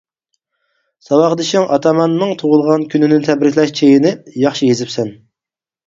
ساۋاقدىشىڭ 1.07 1.67
ئاتاماننىڭ 1.77 2.35
تۇغۇلغان 2.41 2.89
كۈنىنى 2.95 3.23
تەبرىكلەش 3.31 3.79
چېيىنى 3.83 4.19
ياخشى 4.49 4.75
يېزىپسەن. 4.75 5.19